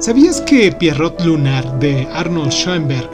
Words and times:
¿Sabías 0.00 0.40
que 0.42 0.70
Pierrot 0.70 1.20
Lunar 1.22 1.80
de 1.80 2.06
Arnold 2.12 2.52
Schoenberg 2.52 3.10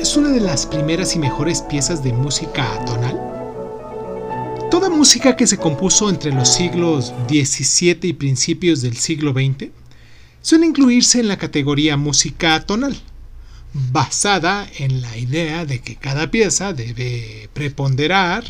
es 0.00 0.16
una 0.16 0.28
de 0.28 0.38
las 0.38 0.66
primeras 0.66 1.16
y 1.16 1.18
mejores 1.18 1.62
piezas 1.62 2.04
de 2.04 2.12
música 2.12 2.74
atonal? 2.74 3.18
Toda 4.70 4.88
música 4.88 5.34
que 5.34 5.48
se 5.48 5.58
compuso 5.58 6.08
entre 6.08 6.32
los 6.32 6.54
siglos 6.54 7.12
XVII 7.28 7.98
y 8.02 8.12
principios 8.12 8.82
del 8.82 8.96
siglo 8.96 9.32
XX 9.32 9.70
suele 10.40 10.66
incluirse 10.66 11.18
en 11.18 11.26
la 11.26 11.38
categoría 11.38 11.96
música 11.96 12.54
atonal, 12.54 12.96
basada 13.90 14.64
en 14.78 15.00
la 15.00 15.18
idea 15.18 15.66
de 15.66 15.80
que 15.80 15.96
cada 15.96 16.30
pieza 16.30 16.72
debe 16.72 17.50
preponderar 17.52 18.44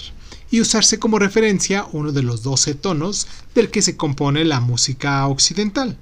y 0.51 0.61
usarse 0.61 0.99
como 0.99 1.19
referencia 1.19 1.87
uno 1.93 2.13
de 2.13 2.23
los 2.23 2.43
12 2.43 2.75
tonos 2.75 3.27
del 3.55 3.71
que 3.71 3.81
se 3.81 3.97
compone 3.97 4.45
la 4.45 4.61
música 4.61 5.27
occidental 5.27 5.97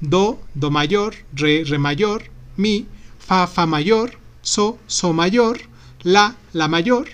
do, 0.00 0.40
do 0.54 0.70
mayor, 0.70 1.14
re, 1.34 1.64
re 1.64 1.78
mayor, 1.78 2.30
mi, 2.56 2.86
fa, 3.18 3.46
fa 3.46 3.66
mayor, 3.66 4.18
so, 4.42 4.78
so 4.86 5.12
mayor, 5.12 5.58
la, 6.02 6.36
la 6.52 6.68
mayor 6.68 7.08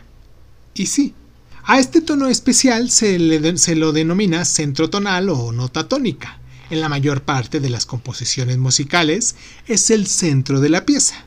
y 0.75 0.87
si. 0.87 1.15
A 1.65 1.79
este 1.79 2.01
tono 2.01 2.29
especial 2.29 2.91
se, 2.91 3.19
le, 3.19 3.57
se 3.57 3.77
lo 3.77 3.93
denomina 3.93 4.45
centro 4.45 4.91
tonal 4.91 5.29
o 5.29 5.53
nota 5.53 5.87
tónica. 5.89 6.39
En 6.71 6.81
la 6.81 6.89
mayor 6.89 7.23
parte 7.23 7.61
de 7.61 7.71
las 7.71 7.87
composiciones 7.87 8.59
musicales 8.59 9.37
es 9.67 9.91
el 9.91 10.07
centro 10.07 10.61
de 10.61 10.71
la 10.71 10.85
pieza. 10.85 11.27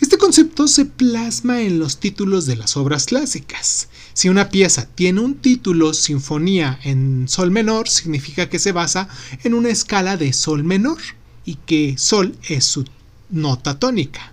Este 0.00 0.18
concepto 0.18 0.66
se 0.66 0.86
plasma 0.86 1.62
en 1.62 1.78
los 1.78 1.98
títulos 1.98 2.46
de 2.46 2.56
las 2.56 2.76
obras 2.76 3.06
clásicas. 3.06 3.88
Si 4.12 4.28
una 4.28 4.48
pieza 4.48 4.88
tiene 4.94 5.20
un 5.20 5.36
título 5.36 5.94
Sinfonía 5.94 6.80
en 6.82 7.28
Sol 7.28 7.52
menor, 7.52 7.88
significa 7.88 8.48
que 8.48 8.58
se 8.58 8.72
basa 8.72 9.08
en 9.44 9.54
una 9.54 9.68
escala 9.68 10.16
de 10.16 10.32
Sol 10.32 10.64
menor 10.64 10.98
y 11.44 11.56
que 11.66 11.96
Sol 11.96 12.36
es 12.48 12.64
su 12.64 12.84
nota 13.30 13.78
tónica. 13.78 14.32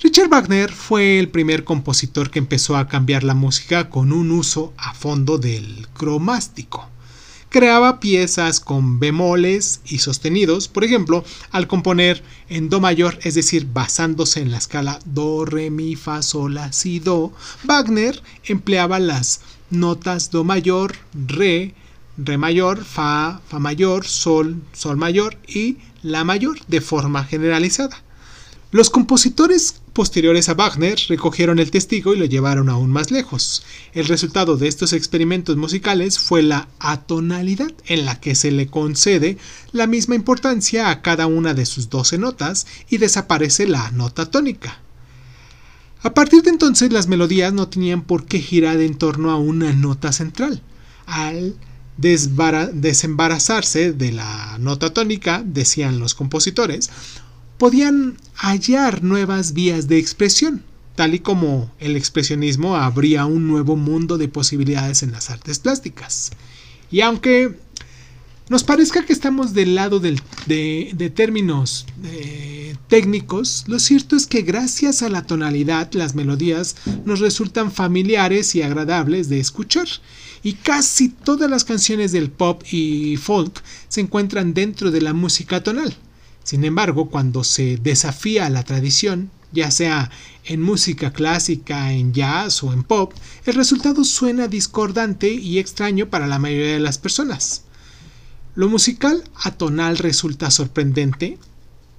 Richard 0.00 0.28
Wagner 0.28 0.72
fue 0.72 1.18
el 1.18 1.28
primer 1.28 1.64
compositor 1.64 2.30
que 2.30 2.38
empezó 2.38 2.76
a 2.76 2.88
cambiar 2.88 3.24
la 3.24 3.34
música 3.34 3.90
con 3.90 4.12
un 4.12 4.30
uso 4.30 4.72
a 4.78 4.94
fondo 4.94 5.38
del 5.38 5.88
cromástico 5.92 6.88
creaba 7.48 8.00
piezas 8.00 8.60
con 8.60 8.98
bemoles 8.98 9.80
y 9.86 9.98
sostenidos, 9.98 10.68
por 10.68 10.84
ejemplo, 10.84 11.24
al 11.50 11.66
componer 11.66 12.22
en 12.48 12.68
Do 12.68 12.80
mayor, 12.80 13.18
es 13.22 13.34
decir, 13.34 13.66
basándose 13.72 14.40
en 14.40 14.50
la 14.50 14.58
escala 14.58 14.98
Do, 15.04 15.44
Re, 15.44 15.70
Mi, 15.70 15.96
Fa, 15.96 16.22
Sol, 16.22 16.54
La, 16.54 16.72
Si, 16.72 17.00
Do, 17.00 17.32
Wagner 17.64 18.22
empleaba 18.44 18.98
las 18.98 19.40
notas 19.70 20.30
Do 20.30 20.44
mayor, 20.44 20.94
Re, 21.14 21.74
Re 22.16 22.38
mayor, 22.38 22.84
Fa, 22.84 23.40
Fa 23.48 23.58
mayor, 23.58 24.06
Sol, 24.06 24.62
Sol 24.72 24.96
mayor 24.96 25.36
y 25.46 25.78
La 26.02 26.24
mayor 26.24 26.58
de 26.66 26.80
forma 26.80 27.24
generalizada. 27.24 28.02
Los 28.70 28.90
compositores 28.90 29.80
posteriores 29.94 30.50
a 30.50 30.54
Wagner 30.54 30.98
recogieron 31.08 31.58
el 31.58 31.70
testigo 31.70 32.14
y 32.14 32.18
lo 32.18 32.26
llevaron 32.26 32.68
aún 32.68 32.90
más 32.90 33.10
lejos. 33.10 33.62
El 33.94 34.04
resultado 34.04 34.58
de 34.58 34.68
estos 34.68 34.92
experimentos 34.92 35.56
musicales 35.56 36.18
fue 36.18 36.42
la 36.42 36.68
atonalidad, 36.78 37.72
en 37.86 38.04
la 38.04 38.20
que 38.20 38.34
se 38.34 38.50
le 38.50 38.66
concede 38.66 39.38
la 39.72 39.86
misma 39.86 40.16
importancia 40.16 40.90
a 40.90 41.00
cada 41.00 41.26
una 41.26 41.54
de 41.54 41.64
sus 41.64 41.88
12 41.88 42.18
notas 42.18 42.66
y 42.90 42.98
desaparece 42.98 43.66
la 43.66 43.90
nota 43.92 44.30
tónica. 44.30 44.82
A 46.02 46.12
partir 46.12 46.42
de 46.42 46.50
entonces 46.50 46.92
las 46.92 47.08
melodías 47.08 47.54
no 47.54 47.68
tenían 47.68 48.02
por 48.02 48.26
qué 48.26 48.38
girar 48.38 48.82
en 48.82 48.98
torno 48.98 49.30
a 49.30 49.38
una 49.38 49.72
nota 49.72 50.12
central. 50.12 50.60
Al 51.06 51.56
desembarazarse 51.96 53.92
de 53.92 54.12
la 54.12 54.58
nota 54.58 54.92
tónica, 54.92 55.42
decían 55.42 55.98
los 55.98 56.14
compositores, 56.14 56.90
podían 57.58 58.16
hallar 58.34 59.02
nuevas 59.02 59.52
vías 59.52 59.88
de 59.88 59.98
expresión, 59.98 60.62
tal 60.94 61.14
y 61.14 61.18
como 61.18 61.70
el 61.80 61.96
expresionismo 61.96 62.76
abría 62.76 63.26
un 63.26 63.46
nuevo 63.48 63.76
mundo 63.76 64.16
de 64.16 64.28
posibilidades 64.28 65.02
en 65.02 65.12
las 65.12 65.28
artes 65.30 65.58
plásticas. 65.58 66.30
Y 66.90 67.02
aunque 67.02 67.56
nos 68.48 68.64
parezca 68.64 69.04
que 69.04 69.12
estamos 69.12 69.52
del 69.52 69.74
lado 69.74 70.00
de, 70.00 71.12
términos 71.14 71.84
eh, 72.04 72.76
técnicos, 72.88 73.64
lo 73.66 73.78
cierto 73.78 74.16
es 74.16 74.26
que 74.26 74.40
gracias 74.40 75.02
a 75.02 75.10
la 75.10 75.26
tonalidad 75.26 75.92
las 75.92 76.14
melodías 76.14 76.76
nos 77.04 77.20
resultan 77.20 77.70
familiares 77.70 78.54
y 78.54 78.62
agradables 78.62 79.28
de 79.28 79.40
escuchar. 79.40 79.88
Y 80.42 80.54
casi 80.54 81.08
todas 81.10 81.50
las 81.50 81.64
canciones 81.64 82.12
del 82.12 82.30
pop 82.30 82.62
y 82.70 83.16
folk 83.16 83.62
se 83.88 84.00
encuentran 84.00 84.54
dentro 84.54 84.90
de 84.90 85.02
la 85.02 85.12
música 85.12 85.62
tonal. 85.62 85.94
Sin 86.48 86.64
embargo, 86.64 87.10
cuando 87.10 87.44
se 87.44 87.76
desafía 87.76 88.48
la 88.48 88.62
tradición, 88.62 89.30
ya 89.52 89.70
sea 89.70 90.10
en 90.44 90.62
música 90.62 91.12
clásica, 91.12 91.92
en 91.92 92.14
jazz 92.14 92.62
o 92.62 92.72
en 92.72 92.84
pop, 92.84 93.12
el 93.44 93.52
resultado 93.52 94.02
suena 94.02 94.48
discordante 94.48 95.30
y 95.30 95.58
extraño 95.58 96.08
para 96.08 96.26
la 96.26 96.38
mayoría 96.38 96.72
de 96.72 96.80
las 96.80 96.96
personas. 96.96 97.64
Lo 98.54 98.70
musical 98.70 99.24
atonal 99.44 99.98
resulta 99.98 100.50
sorprendente 100.50 101.36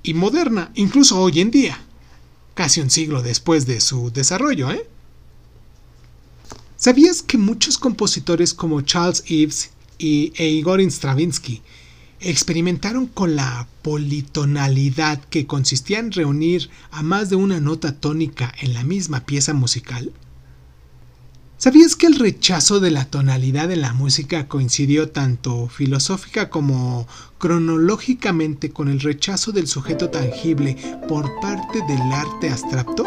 y 0.01 0.15
moderna, 0.15 0.71
incluso 0.73 1.21
hoy 1.21 1.41
en 1.41 1.51
día, 1.51 1.79
casi 2.55 2.81
un 2.81 2.89
siglo 2.89 3.21
después 3.21 3.67
de 3.67 3.79
su 3.79 4.09
desarrollo. 4.09 4.71
¿eh? 4.71 4.87
¿Sabías 6.75 7.21
que 7.21 7.37
muchos 7.37 7.77
compositores 7.77 8.55
como 8.55 8.81
Charles 8.81 9.23
Ives 9.27 9.69
y 9.99 10.33
Igor 10.43 10.81
Stravinsky 10.81 11.61
experimentaron 12.21 13.07
con 13.07 13.35
la 13.35 13.67
politonalidad 13.81 15.19
que 15.25 15.47
consistía 15.47 15.99
en 15.99 16.11
reunir 16.11 16.69
a 16.91 17.01
más 17.03 17.29
de 17.29 17.35
una 17.35 17.59
nota 17.59 17.93
tónica 17.93 18.53
en 18.59 18.73
la 18.73 18.83
misma 18.83 19.21
pieza 19.21 19.53
musical? 19.53 20.11
¿Sabías 21.57 21.97
que 21.97 22.07
el 22.07 22.17
rechazo 22.17 22.79
de 22.79 22.89
la 22.89 23.03
tonalidad 23.03 23.69
en 23.69 23.81
la 23.81 23.91
música 23.91 24.47
coincidió 24.47 25.09
tanto 25.09 25.67
filosófica 25.67 26.49
como 26.49 27.05
cronológicamente 27.37 28.69
con 28.69 28.87
el 28.87 29.01
rechazo 29.01 29.51
del 29.51 29.67
sujeto 29.67 30.09
tangible 30.09 30.77
por 31.09 31.29
parte 31.41 31.79
del 31.85 32.01
arte 32.13 32.49
abstracto? 32.49 33.03